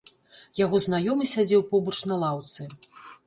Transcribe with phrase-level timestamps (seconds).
[0.59, 2.69] Яго знаёмы сядзеў побач на лаўцы.